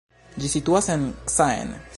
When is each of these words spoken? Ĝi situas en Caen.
Ĝi 0.43 0.49
situas 0.53 0.89
en 0.95 1.05
Caen. 1.37 1.77